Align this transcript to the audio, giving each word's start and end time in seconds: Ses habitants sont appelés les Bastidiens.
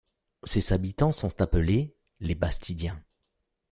Ses 0.45 0.73
habitants 0.73 1.11
sont 1.11 1.41
appelés 1.43 1.95
les 2.21 2.33
Bastidiens. 2.33 2.99